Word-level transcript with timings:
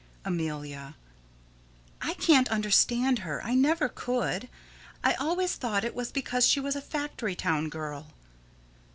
Amelia: 0.25 0.95
I 2.01 2.15
can't 2.15 2.49
understand 2.49 3.19
her. 3.19 3.39
I 3.43 3.53
never 3.53 3.87
could. 3.87 4.49
I 5.03 5.13
always 5.13 5.53
thought 5.57 5.83
it 5.85 5.93
was 5.93 6.11
because 6.11 6.47
she 6.47 6.59
was 6.59 6.75
a 6.75 6.81
factory 6.81 7.35
town 7.35 7.69
girl. 7.69 8.07